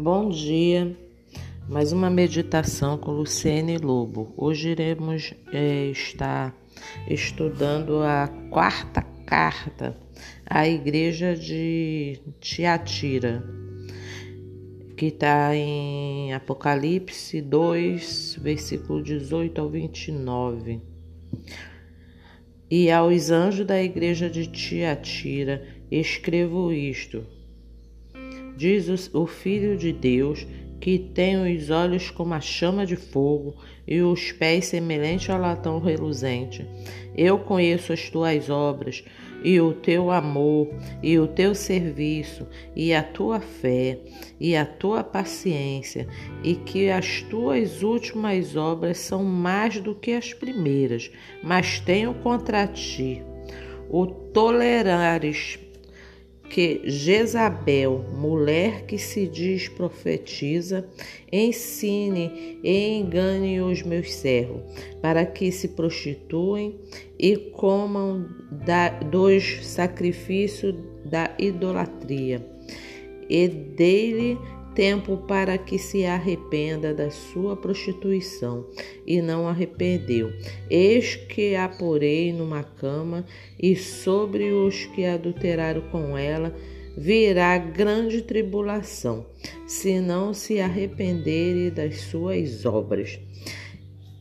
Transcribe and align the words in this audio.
Bom 0.00 0.28
dia, 0.28 0.96
mais 1.68 1.90
uma 1.90 2.08
meditação 2.08 2.96
com 2.96 3.10
Luciene 3.10 3.78
Lobo. 3.78 4.32
Hoje 4.36 4.68
iremos 4.68 5.34
é, 5.52 5.86
estar 5.86 6.56
estudando 7.10 8.00
a 8.04 8.28
quarta 8.48 9.02
carta 9.26 9.96
à 10.46 10.68
igreja 10.68 11.34
de 11.34 12.16
Tiatira, 12.38 13.42
que 14.96 15.06
está 15.06 15.56
em 15.56 16.32
Apocalipse 16.32 17.42
2, 17.42 18.38
versículo 18.40 19.02
18 19.02 19.60
ao 19.60 19.68
29. 19.68 20.80
E 22.70 22.88
aos 22.88 23.32
anjos 23.32 23.66
da 23.66 23.82
igreja 23.82 24.30
de 24.30 24.46
Tiatira 24.46 25.66
escrevo 25.90 26.70
isto 26.70 27.26
diz 28.58 29.08
o 29.14 29.24
Filho 29.24 29.76
de 29.76 29.92
Deus, 29.92 30.44
que 30.80 30.98
tem 30.98 31.56
os 31.56 31.70
olhos 31.70 32.10
como 32.10 32.34
a 32.34 32.40
chama 32.40 32.84
de 32.84 32.96
fogo 32.96 33.54
e 33.86 34.02
os 34.02 34.32
pés 34.32 34.66
semelhantes 34.66 35.30
ao 35.30 35.40
latão 35.40 35.78
reluzente. 35.78 36.66
Eu 37.16 37.38
conheço 37.38 37.92
as 37.92 38.10
tuas 38.10 38.50
obras, 38.50 39.04
e 39.44 39.60
o 39.60 39.72
teu 39.72 40.10
amor, 40.10 40.68
e 41.00 41.16
o 41.20 41.28
teu 41.28 41.54
serviço, 41.54 42.48
e 42.74 42.92
a 42.92 43.02
tua 43.02 43.38
fé, 43.38 44.00
e 44.40 44.56
a 44.56 44.66
tua 44.66 45.04
paciência, 45.04 46.08
e 46.42 46.56
que 46.56 46.90
as 46.90 47.22
tuas 47.22 47.84
últimas 47.84 48.56
obras 48.56 48.98
são 48.98 49.22
mais 49.22 49.80
do 49.80 49.94
que 49.94 50.12
as 50.12 50.34
primeiras, 50.34 51.08
mas 51.44 51.78
tenho 51.78 52.12
contra 52.14 52.66
ti 52.66 53.22
o 53.90 54.06
tolerares 54.06 55.58
que 56.50 56.80
Jezabel, 56.84 58.04
mulher 58.14 58.84
que 58.86 58.98
se 58.98 59.26
diz 59.26 59.68
profetiza, 59.68 60.88
ensine 61.30 62.58
e 62.62 62.98
engane 62.98 63.60
os 63.60 63.82
meus 63.82 64.12
servos, 64.12 64.62
para 65.02 65.24
que 65.26 65.52
se 65.52 65.68
prostituem 65.68 66.78
e 67.18 67.36
comam 67.36 68.26
da, 68.50 68.88
dos 68.88 69.66
sacrifícios 69.66 70.74
da 71.04 71.30
idolatria. 71.38 72.44
E 73.28 73.46
dele 73.46 74.38
tempo 74.78 75.16
para 75.16 75.58
que 75.58 75.76
se 75.76 76.04
arrependa 76.04 76.94
da 76.94 77.10
sua 77.10 77.56
prostituição, 77.56 78.64
e 79.04 79.20
não 79.20 79.48
arrependeu. 79.48 80.32
Eis 80.70 81.16
que 81.16 81.56
a 81.56 81.68
porei 81.68 82.32
numa 82.32 82.62
cama, 82.62 83.26
e 83.60 83.74
sobre 83.74 84.52
os 84.52 84.84
que 84.86 85.04
adulteraram 85.04 85.80
com 85.90 86.16
ela 86.16 86.54
virá 86.96 87.58
grande 87.58 88.22
tribulação, 88.22 89.26
se 89.66 89.98
não 89.98 90.32
se 90.32 90.60
arrependerem 90.60 91.70
das 91.70 92.02
suas 92.02 92.64
obras. 92.64 93.18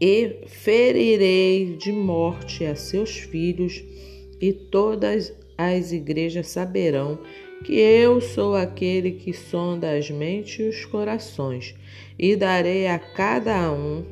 E 0.02 0.38
ferirei 0.48 1.76
de 1.76 1.92
morte 1.92 2.66
a 2.66 2.76
seus 2.76 3.12
filhos, 3.16 3.84
e 4.42 4.52
todas 4.52 5.32
as 5.56 5.92
igrejas 5.92 6.48
saberão 6.48 7.20
que 7.64 7.80
eu 7.80 8.22
sou 8.22 8.56
aquele 8.56 9.12
que 9.12 9.34
sonda 9.34 9.96
as 9.98 10.10
mentes 10.10 10.60
e 10.60 10.64
os 10.64 10.86
corações, 10.86 11.76
e 12.18 12.36
darei 12.36 12.88
a 12.88 13.00
cada 13.00 13.72
um 13.72 14.06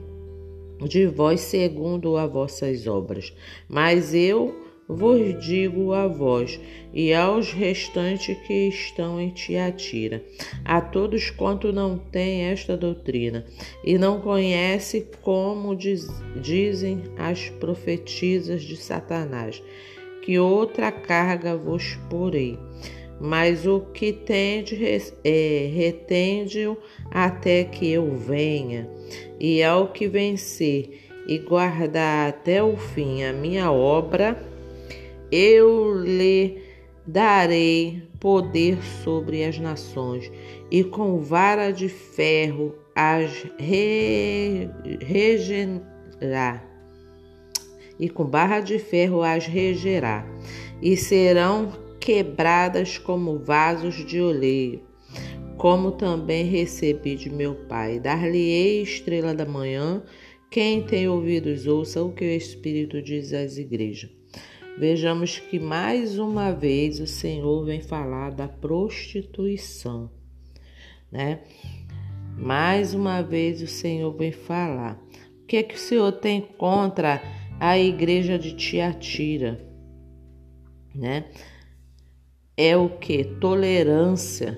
de 0.88 1.08
vós 1.08 1.42
segundo 1.42 2.18
as 2.18 2.32
vossas 2.32 2.88
obras. 2.88 3.34
Mas 3.70 4.14
eu 4.14 4.66
vos 4.88 5.44
digo 5.44 5.94
a 5.94 6.08
vós 6.08 6.60
e 6.94 7.14
aos 7.14 7.52
restantes 7.52 8.38
que 8.46 8.68
estão 8.68 9.20
em 9.20 9.32
Tiatira, 9.32 10.24
a 10.64 10.80
todos 10.80 11.32
quanto 11.32 11.74
não 11.74 11.98
têm 11.98 12.44
esta 12.44 12.78
doutrina 12.78 13.46
e 13.84 13.98
não 13.98 14.22
conhece 14.22 15.08
como 15.22 15.76
diz, 15.76 16.08
dizem 16.40 17.02
as 17.18 17.50
profetisas 17.50 18.64
de 18.64 18.78
Satanás, 18.78 19.62
que 20.22 20.38
outra 20.38 20.92
carga 20.92 21.56
vos 21.58 21.96
porei 22.10 22.58
mas 23.20 23.66
o 23.66 23.82
que 23.94 24.12
tende 24.12 24.78
é, 25.24 25.72
retende-o 25.74 26.78
até 27.10 27.64
que 27.64 27.92
eu 27.92 28.16
venha, 28.16 28.90
e 29.40 29.64
ao 29.64 29.90
que 29.90 30.08
vencer 30.08 31.02
e 31.28 31.40
guardar 31.40 32.30
até 32.30 32.62
o 32.62 32.78
fim 32.78 33.24
a 33.24 33.34
minha 33.34 33.72
obra, 33.72 34.38
eu 35.32 35.98
lhe 36.04 36.62
darei 37.08 38.04
poder 38.20 38.78
sobre 39.04 39.44
as 39.44 39.58
nações, 39.60 40.32
e 40.70 40.84
com 40.84 41.20
vara 41.20 41.72
de 41.72 41.90
ferro 41.90 42.76
as 42.96 43.46
re, 43.58 44.70
e 48.00 48.10
com 48.10 48.26
barra 48.26 48.60
de 48.60 48.78
ferro 48.78 49.22
as 49.22 49.46
regerá, 49.46 50.26
e 50.82 50.98
serão 50.98 51.85
quebradas 52.06 53.00
como 53.00 53.40
vasos 53.40 54.06
de 54.06 54.22
oleiro, 54.22 54.84
como 55.58 55.92
também 55.92 56.46
recebi 56.46 57.16
de 57.16 57.32
meu 57.32 57.56
Pai. 57.68 58.00
Dar-lhe-ei 58.00 58.84
estrela 58.84 59.34
da 59.34 59.44
manhã. 59.44 60.04
Quem 60.52 60.84
tem 60.84 61.10
ouvidos, 61.10 61.66
ouça 61.66 62.04
o 62.04 62.14
que 62.14 62.24
o 62.24 62.30
Espírito 62.30 63.02
diz 63.02 63.34
às 63.34 63.58
igrejas. 63.58 64.12
Vejamos 64.78 65.40
que 65.40 65.60
mais 65.60 66.20
uma 66.20 66.52
vez 66.52 67.00
o 67.00 67.08
Senhor 67.08 67.66
vem 67.66 67.82
falar 67.82 68.30
da 68.30 68.48
prostituição, 68.48 70.12
né? 71.12 71.42
Mais 72.38 72.94
uma 72.94 73.24
vez 73.24 73.64
o 73.64 73.68
Senhor 73.68 74.16
vem 74.16 74.32
falar. 74.32 75.02
O 75.42 75.46
que 75.48 75.58
é 75.58 75.64
que 75.64 75.76
o 75.76 75.80
Senhor 75.80 76.12
tem 76.12 76.42
contra 76.42 77.20
a 77.60 77.80
igreja 77.80 78.38
de 78.38 78.54
Tiatira, 78.56 79.66
né? 80.94 81.26
É 82.58 82.76
o 82.78 82.90
que? 82.90 83.24
Tolerância 83.24 84.58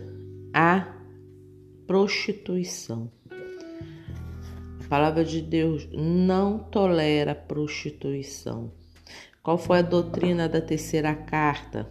à 0.53 0.88
prostituição. 1.88 3.12
A 4.85 4.88
palavra 4.88 5.25
de 5.25 5.41
Deus 5.41 5.88
não 5.91 6.59
tolera 6.59 7.34
prostituição. 7.34 8.72
Qual 9.41 9.57
foi 9.57 9.80
a 9.80 9.81
doutrina 9.81 10.47
da 10.47 10.62
terceira 10.62 11.13
carta? 11.16 11.90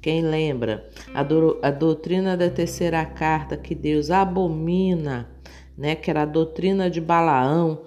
Quem 0.00 0.22
lembra? 0.22 0.88
A, 1.12 1.22
do, 1.22 1.58
a 1.62 1.70
doutrina 1.70 2.36
da 2.36 2.48
terceira 2.48 3.04
carta 3.04 3.56
que 3.56 3.74
Deus 3.74 4.10
abomina, 4.10 5.30
né? 5.76 5.94
Que 5.94 6.10
era 6.10 6.22
a 6.22 6.26
doutrina 6.26 6.88
de 6.88 7.00
Balaão, 7.00 7.82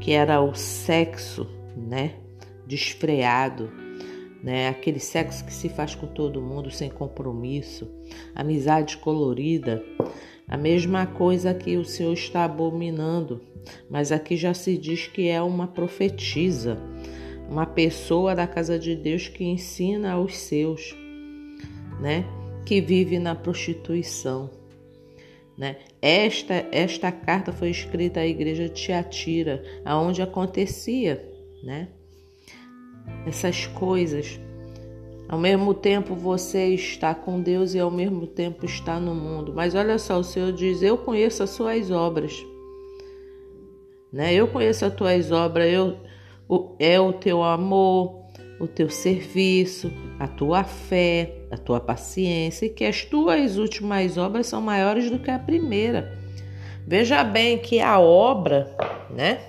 que 0.00 0.12
era 0.12 0.40
o 0.40 0.54
sexo, 0.54 1.48
né? 1.76 2.14
Desfreado 2.66 3.83
né? 4.44 4.68
Aquele 4.68 5.00
sexo 5.00 5.42
que 5.42 5.52
se 5.52 5.70
faz 5.70 5.94
com 5.94 6.06
todo 6.06 6.42
mundo 6.42 6.70
sem 6.70 6.90
compromisso, 6.90 7.90
amizade 8.34 8.98
colorida, 8.98 9.82
a 10.46 10.58
mesma 10.58 11.06
coisa 11.06 11.54
que 11.54 11.78
o 11.78 11.84
Senhor 11.84 12.12
está 12.12 12.44
abominando, 12.44 13.40
mas 13.88 14.12
aqui 14.12 14.36
já 14.36 14.52
se 14.52 14.76
diz 14.76 15.06
que 15.06 15.28
é 15.28 15.40
uma 15.40 15.66
profetisa, 15.66 16.78
uma 17.48 17.64
pessoa 17.64 18.34
da 18.34 18.46
casa 18.46 18.78
de 18.78 18.94
Deus 18.94 19.28
que 19.28 19.44
ensina 19.44 20.12
aos 20.12 20.36
seus, 20.36 20.94
né? 21.98 22.26
Que 22.66 22.82
vive 22.82 23.18
na 23.18 23.34
prostituição. 23.34 24.50
Né? 25.56 25.76
Esta, 26.02 26.66
esta 26.70 27.10
carta 27.10 27.50
foi 27.50 27.70
escrita 27.70 28.20
à 28.20 28.26
igreja 28.26 28.68
de 28.68 28.74
Tiatira, 28.74 29.62
aonde 29.84 30.20
acontecia, 30.20 31.26
né? 31.62 31.88
Essas 33.26 33.66
coisas. 33.66 34.38
Ao 35.28 35.38
mesmo 35.38 35.72
tempo 35.72 36.14
você 36.14 36.68
está 36.68 37.14
com 37.14 37.40
Deus 37.40 37.74
e 37.74 37.80
ao 37.80 37.90
mesmo 37.90 38.26
tempo 38.26 38.64
está 38.64 39.00
no 39.00 39.14
mundo. 39.14 39.52
Mas 39.54 39.74
olha 39.74 39.98
só, 39.98 40.18
o 40.18 40.24
Senhor 40.24 40.52
diz: 40.52 40.82
Eu 40.82 40.98
conheço 40.98 41.42
as 41.42 41.50
suas 41.50 41.90
obras. 41.90 42.44
Né? 44.12 44.32
Eu 44.34 44.46
conheço 44.46 44.84
as 44.84 44.94
tuas 44.94 45.32
obras, 45.32 45.72
eu, 45.72 45.96
o, 46.48 46.76
é 46.78 47.00
o 47.00 47.12
teu 47.12 47.42
amor, 47.42 48.24
o 48.60 48.66
teu 48.66 48.88
serviço, 48.88 49.90
a 50.20 50.28
tua 50.28 50.62
fé, 50.62 51.34
a 51.50 51.56
tua 51.56 51.80
paciência, 51.80 52.66
e 52.66 52.70
que 52.70 52.84
as 52.84 53.04
tuas 53.04 53.56
últimas 53.56 54.16
obras 54.16 54.46
são 54.46 54.60
maiores 54.60 55.10
do 55.10 55.18
que 55.18 55.30
a 55.30 55.38
primeira. 55.38 56.16
Veja 56.86 57.24
bem 57.24 57.58
que 57.58 57.80
a 57.80 57.98
obra, 57.98 58.70
né? 59.10 59.40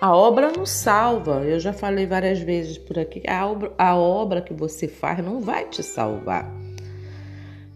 A 0.00 0.14
obra 0.14 0.52
não 0.52 0.64
salva. 0.64 1.42
Eu 1.44 1.58
já 1.58 1.72
falei 1.72 2.06
várias 2.06 2.38
vezes 2.38 2.78
por 2.78 2.96
aqui. 2.96 3.20
A 3.26 3.44
obra, 3.44 3.72
a 3.76 3.96
obra 3.96 4.40
que 4.40 4.54
você 4.54 4.86
faz 4.86 5.18
não 5.24 5.40
vai 5.40 5.68
te 5.68 5.82
salvar. 5.82 6.48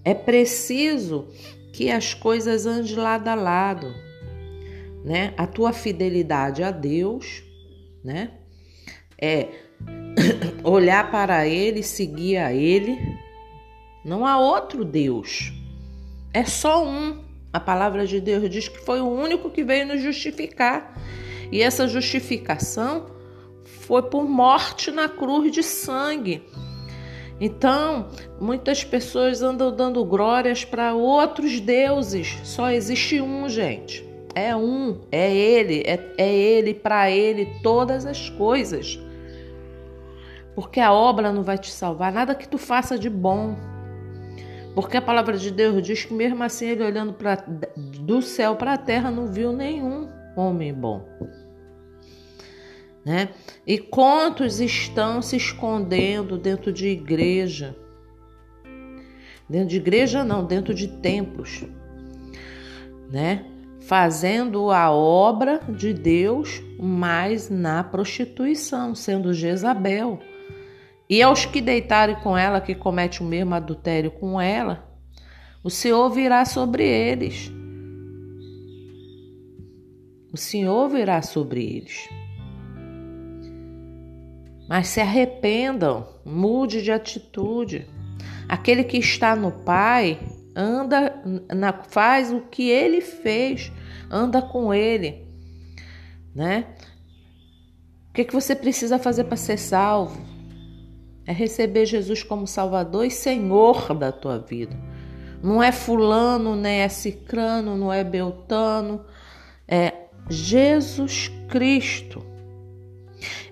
É 0.05 0.15
preciso 0.15 1.27
que 1.73 1.91
as 1.91 2.15
coisas 2.15 2.65
andem 2.65 2.95
lado 2.95 3.27
a 3.27 3.35
lado, 3.35 3.93
né? 5.05 5.35
A 5.37 5.49
tua 5.49 5.73
fidelidade 5.73 6.63
a 6.63 6.71
Deus, 6.71 7.43
né? 8.05 8.31
É 9.21 9.49
olhar 10.63 11.11
para 11.11 11.49
Ele, 11.49 11.83
seguir 11.83 12.37
a 12.37 12.53
Ele. 12.53 13.01
Não 14.05 14.25
há 14.25 14.39
outro 14.39 14.85
Deus. 14.85 15.53
É 16.33 16.45
só 16.45 16.87
um. 16.87 17.21
A 17.53 17.59
palavra 17.59 18.07
de 18.07 18.21
Deus 18.21 18.49
diz 18.49 18.69
que 18.69 18.79
foi 18.79 19.01
o 19.01 19.09
único 19.09 19.51
que 19.51 19.65
veio 19.65 19.87
nos 19.89 20.01
justificar. 20.01 20.95
E 21.53 21.61
essa 21.61 21.87
justificação 21.87 23.07
foi 23.63 24.03
por 24.03 24.27
morte 24.29 24.91
na 24.91 25.09
cruz 25.09 25.53
de 25.53 25.63
sangue. 25.63 26.43
Então, 27.39 28.09
muitas 28.41 28.83
pessoas 28.83 29.43
andam 29.43 29.75
dando 29.75 30.05
glórias 30.05 30.65
para 30.65 30.95
outros 30.95 31.61
deuses. 31.61 32.39
Só 32.43 32.71
existe 32.71 33.21
um, 33.21 33.49
gente. 33.49 34.09
É 34.35 34.57
um, 34.57 35.01
é 35.13 35.31
ele, 35.31 35.83
é, 35.85 36.15
é 36.17 36.33
ele, 36.33 36.73
para 36.73 37.11
ele 37.11 37.47
todas 37.63 38.07
as 38.07 38.31
coisas. 38.31 38.99
Porque 40.55 40.81
a 40.81 40.93
obra 40.93 41.33
não 41.33 41.43
vai 41.43 41.59
te 41.59 41.71
salvar, 41.71 42.13
nada 42.13 42.35
que 42.35 42.49
tu 42.49 42.57
faça 42.57 42.99
de 42.99 43.11
bom. 43.11 43.57
Porque 44.75 44.97
a 44.97 45.03
palavra 45.03 45.37
de 45.37 45.51
Deus 45.51 45.83
diz 45.83 46.05
que 46.05 46.15
mesmo 46.15 46.43
assim 46.43 46.67
ele 46.67 46.83
olhando 46.83 47.15
do 47.77 48.23
céu 48.23 48.57
para 48.57 48.73
a 48.73 48.79
terra 48.79 49.11
não 49.11 49.27
viu 49.27 49.53
nenhum 49.53 50.09
homem 50.37 50.73
bom. 50.73 51.05
Né? 53.05 53.31
E 53.67 53.79
quantos 53.79 54.61
estão 54.61 55.21
se 55.21 55.37
escondendo 55.37 56.39
dentro 56.39 56.73
de 56.73 56.87
igreja? 56.89 57.77
Dentro 59.49 59.69
de 59.69 59.77
igreja 59.77 60.25
não, 60.25 60.45
dentro 60.45 60.73
de 60.73 60.87
templos, 60.89 61.65
né? 63.11 63.45
Fazendo 63.81 64.71
a 64.71 64.91
obra 64.93 65.61
de 65.69 65.93
Deus, 65.93 66.63
mas 66.79 67.51
na 67.51 67.83
prostituição, 67.83 68.95
sendo 68.95 69.35
Jezabel. 69.35 70.21
E 71.11 71.21
aos 71.21 71.45
que 71.45 71.61
deitarem 71.61 72.15
com 72.17 72.39
ela, 72.39 72.61
que 72.61 72.75
comete 72.75 73.21
o 73.21 73.27
mesmo 73.27 73.55
adultério 73.55 74.13
com 74.13 74.41
ela, 74.41 74.89
o 75.63 75.69
Senhor 75.69 76.09
virá 76.09 76.45
sobre 76.45 76.87
eles. 76.87 77.53
O 80.33 80.37
Senhor 80.37 80.89
virá 80.89 81.21
sobre 81.21 81.63
eles. 81.63 82.09
Mas 84.73 84.89
se 84.89 85.03
arrependam, 85.03 86.09
mude 86.25 86.81
de 86.81 86.91
atitude. 86.91 87.87
Aquele 88.49 88.83
que 88.83 88.97
está 88.97 89.37
no 89.37 89.53
Pai 89.53 90.19
anda, 90.57 91.23
na, 91.55 91.75
faz 91.75 92.33
o 92.33 92.41
que 92.41 92.71
ele 92.71 93.03
fez, 93.03 93.71
anda 94.11 94.41
com 94.41 94.73
ele, 94.73 95.27
né? 96.35 96.69
O 98.09 98.15
que, 98.15 98.25
que 98.25 98.33
você 98.33 98.57
precisa 98.57 98.99
fazer 98.99 99.25
para 99.25 99.37
ser 99.37 99.59
salvo? 99.59 100.19
É 101.27 101.33
receber 101.35 101.85
Jesus 101.85 102.23
como 102.23 102.47
Salvador 102.47 103.05
e 103.05 103.11
Senhor 103.11 103.93
da 103.93 104.11
tua 104.11 104.39
vida. 104.39 104.75
Não 105.43 105.63
é 105.63 105.71
fulano, 105.71 106.57
nem 106.57 106.81
é 106.81 106.89
cicrano, 106.89 107.77
não 107.77 107.93
é 107.93 108.03
beltano, 108.03 109.05
é 109.69 110.07
Jesus 110.31 111.31
Cristo. 111.51 112.32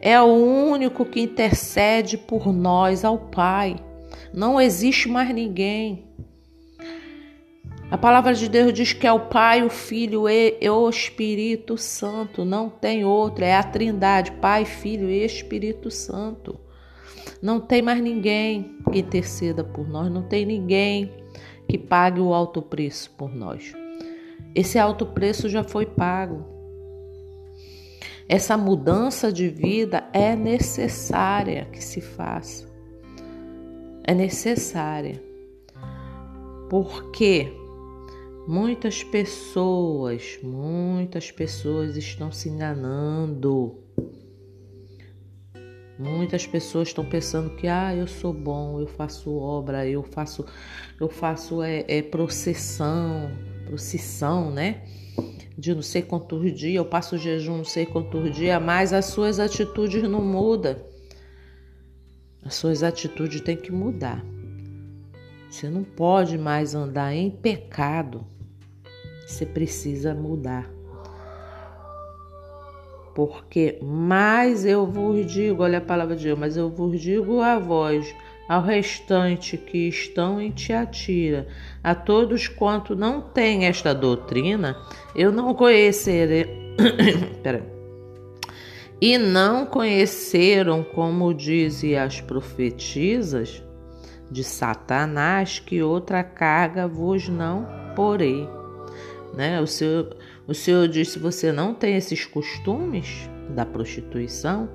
É 0.00 0.20
o 0.20 0.26
único 0.26 1.04
que 1.04 1.20
intercede 1.20 2.16
por 2.16 2.52
nós 2.52 3.04
ao 3.04 3.18
Pai. 3.18 3.76
Não 4.32 4.60
existe 4.60 5.08
mais 5.08 5.34
ninguém. 5.34 6.08
A 7.90 7.98
palavra 7.98 8.32
de 8.32 8.48
Deus 8.48 8.72
diz 8.72 8.92
que 8.92 9.04
é 9.06 9.12
o 9.12 9.26
Pai, 9.28 9.64
o 9.64 9.68
Filho 9.68 10.28
e 10.28 10.70
o 10.70 10.88
Espírito 10.88 11.76
Santo. 11.76 12.44
Não 12.44 12.70
tem 12.70 13.04
outro. 13.04 13.44
É 13.44 13.56
a 13.56 13.64
Trindade: 13.64 14.30
Pai, 14.32 14.64
Filho 14.64 15.10
e 15.10 15.24
Espírito 15.24 15.90
Santo. 15.90 16.60
Não 17.42 17.58
tem 17.58 17.82
mais 17.82 18.00
ninguém 18.00 18.76
que 18.92 19.00
interceda 19.00 19.64
por 19.64 19.88
nós. 19.88 20.08
Não 20.10 20.22
tem 20.22 20.46
ninguém 20.46 21.12
que 21.68 21.76
pague 21.76 22.20
o 22.20 22.32
alto 22.32 22.62
preço 22.62 23.10
por 23.18 23.34
nós. 23.34 23.72
Esse 24.54 24.78
alto 24.78 25.06
preço 25.06 25.48
já 25.48 25.64
foi 25.64 25.86
pago. 25.86 26.49
Essa 28.32 28.56
mudança 28.56 29.32
de 29.32 29.48
vida 29.48 30.08
é 30.12 30.36
necessária 30.36 31.64
que 31.64 31.82
se 31.82 32.00
faça. 32.00 32.64
É 34.04 34.14
necessária. 34.14 35.20
Porque 36.68 37.52
muitas 38.46 39.02
pessoas, 39.02 40.38
muitas 40.44 41.32
pessoas 41.32 41.96
estão 41.96 42.30
se 42.30 42.48
enganando. 42.48 43.76
Muitas 45.98 46.46
pessoas 46.46 46.86
estão 46.86 47.04
pensando 47.04 47.56
que 47.56 47.66
ah, 47.66 47.96
eu 47.96 48.06
sou 48.06 48.32
bom, 48.32 48.78
eu 48.78 48.86
faço 48.86 49.34
obra, 49.34 49.88
eu 49.88 50.04
faço 50.04 50.46
eu 51.00 51.08
faço 51.08 51.64
é, 51.64 51.84
é 51.88 52.00
processão, 52.00 53.28
procissão, 53.66 54.52
né? 54.52 54.84
De 55.60 55.74
não 55.74 55.82
sei 55.82 56.00
quantos 56.00 56.54
dias, 56.54 56.76
eu 56.76 56.86
passo 56.86 57.18
jejum 57.18 57.58
não 57.58 57.64
sei 57.64 57.84
quantos 57.84 58.34
dias, 58.34 58.60
mas 58.62 58.94
as 58.94 59.04
suas 59.04 59.38
atitudes 59.38 60.02
não 60.04 60.22
mudam. 60.22 60.74
As 62.42 62.54
suas 62.54 62.82
atitudes 62.82 63.42
têm 63.42 63.58
que 63.58 63.70
mudar. 63.70 64.24
Você 65.50 65.68
não 65.68 65.84
pode 65.84 66.38
mais 66.38 66.74
andar 66.74 67.12
em 67.12 67.30
pecado. 67.30 68.26
Você 69.26 69.44
precisa 69.44 70.14
mudar. 70.14 70.70
Porque 73.14 73.78
mais 73.82 74.64
eu 74.64 74.86
vos 74.86 75.26
digo, 75.26 75.62
olha 75.62 75.76
a 75.76 75.82
palavra 75.82 76.16
de 76.16 76.24
Deus, 76.24 76.38
mas 76.38 76.56
eu 76.56 76.70
vos 76.70 76.98
digo 76.98 77.40
a 77.42 77.58
voz 77.58 78.14
ao 78.50 78.62
restante 78.62 79.56
que 79.56 79.86
estão 79.86 80.40
em 80.40 80.50
Tiatira, 80.50 81.46
a 81.84 81.94
todos 81.94 82.48
quanto 82.48 82.96
não 82.96 83.20
têm 83.20 83.66
esta 83.66 83.94
doutrina, 83.94 84.76
eu 85.14 85.30
não 85.30 85.54
conhecerei. 85.54 86.74
e 89.00 89.16
não 89.16 89.64
conheceram, 89.64 90.82
como 90.82 91.32
dizem 91.32 91.96
as 91.96 92.20
profetisas 92.20 93.62
de 94.28 94.42
Satanás, 94.42 95.60
que 95.60 95.80
outra 95.80 96.24
carga 96.24 96.88
vos 96.88 97.28
não 97.28 97.68
porei. 97.94 98.48
Né? 99.32 99.60
O, 99.60 99.66
Senhor, 99.68 100.16
o 100.48 100.54
Senhor 100.54 100.88
disse: 100.88 101.20
você 101.20 101.52
não 101.52 101.72
tem 101.72 101.94
esses 101.94 102.26
costumes 102.26 103.30
da 103.50 103.64
prostituição, 103.64 104.68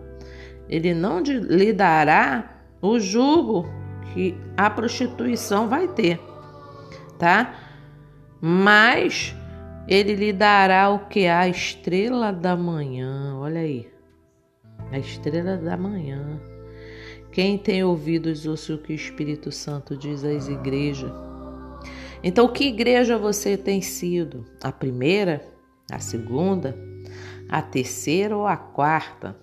ele 0.69 0.94
não 0.94 1.19
lhe 1.19 1.74
dará 1.74 2.54
o 2.82 3.00
jugo 3.00 3.65
que 4.13 4.36
a 4.55 4.70
prostituição 4.70 5.67
vai 5.67 5.88
ter, 5.88 6.20
tá? 7.17 7.55
Mas 8.41 9.36
ele 9.88 10.15
lhe 10.15 10.34
dará 10.34 10.89
o 10.89 11.08
que? 11.08 11.27
A 11.27 11.48
estrela 11.48 12.32
da 12.32 12.55
manhã, 12.55 13.36
olha 13.38 13.62
aí. 13.62 13.88
A 14.91 15.00
estrela 15.00 15.58
da 15.58 15.77
manhã. 15.77 16.39
Quem 17.32 17.58
tem 17.58 17.84
ouvidos 17.84 18.46
ouça 18.46 18.74
o 18.74 18.77
que 18.77 18.94
o 18.94 18.96
Espírito 18.96 19.51
Santo 19.51 19.98
diz 19.98 20.24
às 20.24 20.48
igrejas. 20.48 21.12
Então, 22.24 22.48
que 22.48 22.65
igreja 22.65 23.17
você 23.17 23.58
tem 23.58 23.82
sido? 23.82 24.46
A 24.63 24.72
primeira? 24.72 25.46
A 25.91 26.00
segunda? 26.00 26.75
A 27.50 27.62
terceira 27.62 28.36
ou 28.36 28.48
a 28.48 28.58
quarta? 28.58 29.38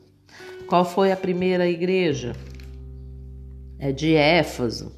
Qual 0.67 0.85
foi 0.85 1.13
a 1.13 1.17
primeira 1.17 1.69
igreja? 1.69 2.33
É 3.83 3.91
de 3.91 4.15
Éfaso. 4.15 4.93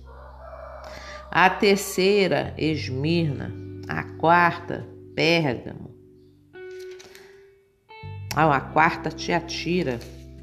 A 1.30 1.48
terceira, 1.48 2.52
Esmirna. 2.58 3.50
A 3.88 4.04
quarta, 4.18 4.86
Pérgamo. 5.14 5.90
Ah, 8.36 8.54
a 8.54 8.60
quarta, 8.60 9.08
Tiatira. 9.08 9.98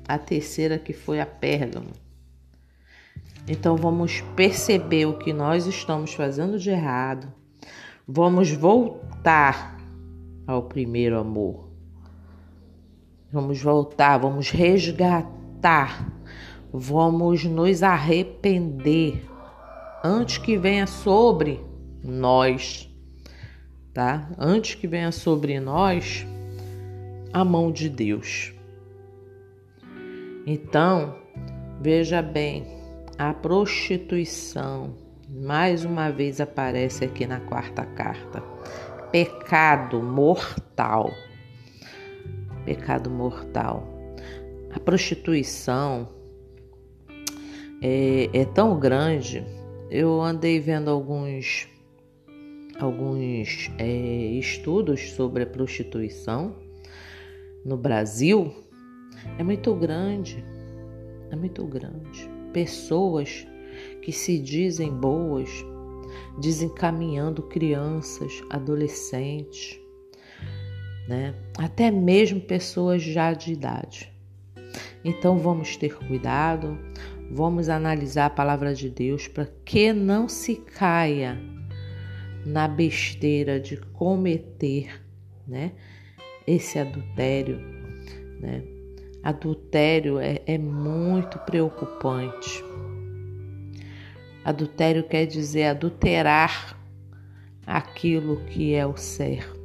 A 0.07 0.17
terceira, 0.17 0.79
que 0.79 0.91
foi 0.91 1.21
a 1.21 1.25
Pérgamo. 1.25 1.91
Então 3.47 3.75
vamos 3.75 4.21
perceber 4.35 5.05
o 5.05 5.19
que 5.19 5.31
nós 5.31 5.67
estamos 5.67 6.15
fazendo 6.15 6.57
de 6.57 6.71
errado. 6.71 7.31
Vamos 8.07 8.51
voltar 8.51 9.77
ao 10.47 10.63
primeiro 10.63 11.19
amor. 11.19 11.69
Vamos 13.31 13.61
voltar, 13.61 14.17
vamos 14.17 14.49
resgatar 14.49 16.20
vamos 16.73 17.43
nos 17.43 17.83
arrepender 17.83 19.25
antes 20.03 20.37
que 20.37 20.57
venha 20.57 20.87
sobre 20.87 21.59
nós, 22.03 22.89
tá? 23.93 24.29
Antes 24.37 24.75
que 24.75 24.87
venha 24.87 25.11
sobre 25.11 25.59
nós 25.59 26.25
a 27.33 27.43
mão 27.43 27.71
de 27.71 27.89
Deus. 27.89 28.53
Então, 30.45 31.15
veja 31.79 32.21
bem, 32.21 32.65
a 33.17 33.33
prostituição 33.33 34.95
mais 35.29 35.85
uma 35.85 36.09
vez 36.09 36.41
aparece 36.41 37.05
aqui 37.05 37.25
na 37.25 37.39
quarta 37.39 37.85
carta. 37.85 38.41
Pecado 39.11 40.01
mortal. 40.01 41.11
Pecado 42.65 43.09
mortal. 43.09 43.87
A 44.73 44.79
prostituição 44.79 46.20
é, 47.81 48.29
é 48.33 48.45
tão 48.45 48.79
grande. 48.79 49.43
Eu 49.89 50.21
andei 50.21 50.59
vendo 50.59 50.89
alguns 50.89 51.67
alguns 52.79 53.69
é, 53.77 53.85
estudos 53.85 55.11
sobre 55.11 55.43
a 55.43 55.45
prostituição 55.45 56.55
no 57.63 57.77
Brasil, 57.77 58.53
é 59.37 59.43
muito 59.43 59.73
grande. 59.75 60.43
É 61.29 61.35
muito 61.35 61.63
grande. 61.65 62.29
Pessoas 62.51 63.47
que 64.01 64.11
se 64.11 64.37
dizem 64.37 64.91
boas, 64.91 65.49
desencaminhando 66.39 67.43
crianças, 67.43 68.43
adolescentes, 68.49 69.79
né? 71.07 71.33
Até 71.57 71.89
mesmo 71.89 72.41
pessoas 72.41 73.01
já 73.01 73.33
de 73.33 73.53
idade. 73.53 74.11
Então 75.03 75.37
vamos 75.37 75.77
ter 75.77 75.95
cuidado, 75.97 76.77
vamos 77.33 77.69
analisar 77.69 78.25
a 78.25 78.29
palavra 78.29 78.73
de 78.73 78.89
Deus 78.89 79.27
para 79.27 79.47
que 79.63 79.93
não 79.93 80.27
se 80.27 80.55
caia 80.55 81.39
na 82.45 82.67
besteira 82.67 83.59
de 83.59 83.77
cometer, 83.77 85.01
né? 85.47 85.71
Esse 86.45 86.77
adultério, 86.77 87.57
né? 88.39 88.63
Adultério 89.23 90.19
é, 90.19 90.41
é 90.45 90.57
muito 90.57 91.37
preocupante. 91.39 92.63
Adultério 94.43 95.03
quer 95.03 95.25
dizer 95.25 95.65
adulterar 95.65 96.77
aquilo 97.65 98.43
que 98.45 98.73
é 98.73 98.85
o 98.85 98.97
certo. 98.97 99.61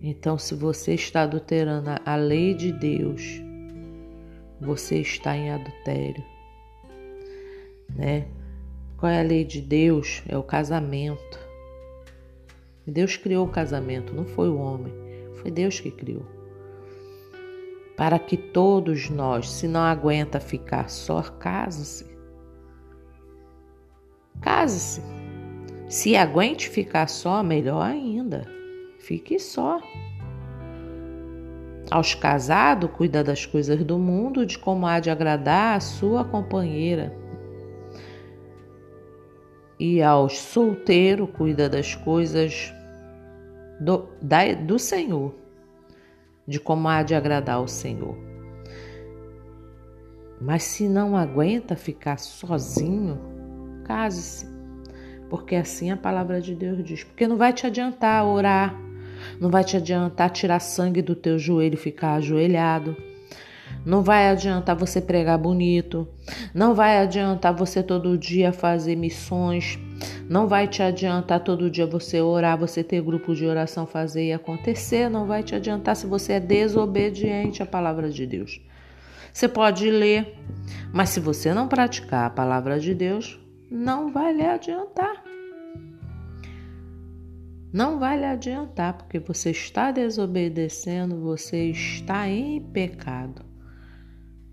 Então, 0.00 0.38
se 0.38 0.54
você 0.54 0.94
está 0.94 1.22
adulterando 1.22 1.90
a 2.06 2.16
lei 2.16 2.54
de 2.54 2.72
Deus, 2.72 3.49
você 4.60 5.00
está 5.00 5.36
em 5.36 5.50
adultério, 5.50 6.24
né? 7.96 8.26
Qual 8.98 9.10
é 9.10 9.20
a 9.20 9.24
lei 9.24 9.44
de 9.44 9.60
Deus? 9.60 10.22
É 10.28 10.36
o 10.36 10.42
casamento. 10.42 11.38
Deus 12.86 13.16
criou 13.16 13.46
o 13.46 13.50
casamento, 13.50 14.14
não 14.14 14.26
foi 14.26 14.48
o 14.48 14.58
homem, 14.58 14.92
foi 15.36 15.50
Deus 15.50 15.80
que 15.80 15.90
criou. 15.90 16.26
Para 17.96 18.18
que 18.18 18.36
todos 18.36 19.08
nós, 19.10 19.50
se 19.50 19.68
não 19.68 19.80
aguenta 19.80 20.40
ficar 20.40 20.90
só, 20.90 21.22
case-se. 21.22 22.06
Case-se. 24.40 25.02
Se 25.88 26.16
aguente 26.16 26.68
ficar 26.68 27.08
só, 27.08 27.42
melhor 27.42 27.82
ainda. 27.82 28.46
Fique 28.98 29.38
só. 29.38 29.80
Aos 31.90 32.14
casados, 32.14 32.90
cuida 32.92 33.24
das 33.24 33.44
coisas 33.44 33.82
do 33.84 33.98
mundo, 33.98 34.46
de 34.46 34.58
como 34.58 34.86
há 34.86 35.00
de 35.00 35.10
agradar 35.10 35.76
a 35.76 35.80
sua 35.80 36.24
companheira. 36.24 37.12
E 39.78 40.00
aos 40.02 40.38
solteiros, 40.38 41.30
cuida 41.30 41.68
das 41.68 41.94
coisas 41.94 42.72
do, 43.80 44.08
da, 44.22 44.52
do 44.54 44.78
Senhor, 44.78 45.34
de 46.46 46.60
como 46.60 46.88
há 46.88 47.02
de 47.02 47.14
agradar 47.14 47.56
ao 47.56 47.66
Senhor. 47.66 48.16
Mas 50.40 50.62
se 50.62 50.88
não 50.88 51.16
aguenta 51.16 51.76
ficar 51.76 52.18
sozinho, 52.18 53.18
case-se. 53.84 54.48
Porque 55.28 55.54
assim 55.54 55.90
a 55.90 55.96
palavra 55.96 56.40
de 56.40 56.54
Deus 56.54 56.82
diz. 56.82 57.04
Porque 57.04 57.26
não 57.26 57.36
vai 57.36 57.52
te 57.52 57.66
adiantar 57.66 58.26
orar, 58.26 58.74
não 59.40 59.50
vai 59.50 59.64
te 59.64 59.76
adiantar 59.76 60.30
tirar 60.30 60.60
sangue 60.60 61.02
do 61.02 61.14
teu 61.14 61.38
joelho 61.38 61.74
e 61.74 61.78
ficar 61.78 62.14
ajoelhado. 62.14 62.96
Não 63.84 64.02
vai 64.02 64.28
adiantar 64.28 64.76
você 64.76 65.00
pregar 65.00 65.38
bonito. 65.38 66.06
Não 66.54 66.74
vai 66.74 66.98
adiantar 66.98 67.54
você 67.54 67.82
todo 67.82 68.18
dia 68.18 68.52
fazer 68.52 68.94
missões. 68.94 69.78
Não 70.28 70.46
vai 70.46 70.68
te 70.68 70.82
adiantar 70.82 71.40
todo 71.40 71.70
dia 71.70 71.86
você 71.86 72.20
orar, 72.20 72.58
você 72.58 72.84
ter 72.84 73.02
grupo 73.02 73.34
de 73.34 73.46
oração, 73.46 73.86
fazer 73.86 74.26
e 74.26 74.32
acontecer. 74.32 75.08
Não 75.08 75.26
vai 75.26 75.42
te 75.42 75.54
adiantar 75.54 75.96
se 75.96 76.06
você 76.06 76.34
é 76.34 76.40
desobediente 76.40 77.62
à 77.62 77.66
palavra 77.66 78.10
de 78.10 78.26
Deus. 78.26 78.60
Você 79.32 79.48
pode 79.48 79.88
ler, 79.90 80.36
mas 80.92 81.10
se 81.10 81.20
você 81.20 81.54
não 81.54 81.68
praticar 81.68 82.26
a 82.26 82.30
palavra 82.30 82.78
de 82.78 82.94
Deus, 82.94 83.38
não 83.70 84.12
vai 84.12 84.32
lhe 84.32 84.44
adiantar. 84.44 85.19
Não 87.72 87.98
vai 87.98 88.18
lhe 88.18 88.24
adiantar, 88.24 88.94
porque 88.94 89.18
você 89.18 89.50
está 89.50 89.92
desobedecendo, 89.92 91.20
você 91.20 91.70
está 91.70 92.28
em 92.28 92.60
pecado, 92.60 93.44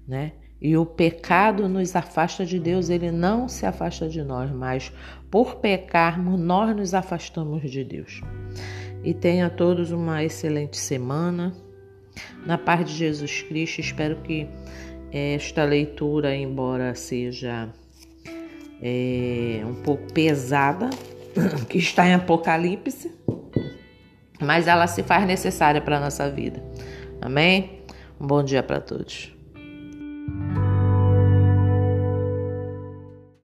né? 0.08 0.34
E 0.60 0.76
o 0.76 0.86
pecado 0.86 1.70
nos 1.70 1.96
afasta 1.96 2.46
de 2.46 2.60
Deus, 2.60 2.90
ele 2.90 3.12
não 3.12 3.48
se 3.48 3.66
afasta 3.66 4.10
de 4.10 4.24
nós, 4.24 4.52
mas 4.52 4.92
por 5.30 5.56
pecarmos, 5.58 6.40
nós 6.40 6.76
nos 6.76 6.94
afastamos 6.94 7.70
de 7.70 7.84
Deus. 7.84 8.22
E 9.04 9.14
tenha 9.14 9.50
todos 9.50 9.92
uma 9.92 10.24
excelente 10.24 10.78
semana. 10.78 11.56
Na 12.46 12.58
paz 12.58 12.90
de 12.90 12.96
Jesus 12.96 13.44
Cristo, 13.44 13.82
espero 13.82 14.16
que 14.24 14.48
esta 15.12 15.64
leitura, 15.64 16.36
embora 16.36 16.96
seja 16.96 17.70
é, 18.82 19.62
um 19.64 19.76
pouco 19.84 20.12
pesada, 20.12 20.90
que 21.70 21.78
está 21.78 22.08
em 22.08 22.14
Apocalipse, 22.14 23.12
mas 24.40 24.68
ela 24.68 24.88
se 24.88 25.04
faz 25.04 25.26
necessária 25.26 25.82
para 25.82 25.98
a 25.98 26.00
nossa 26.00 26.30
vida. 26.30 26.64
Amém? 27.22 27.84
Um 28.20 28.28
bom 28.28 28.44
dia 28.44 28.64
para 28.64 28.80
todos. 28.80 29.36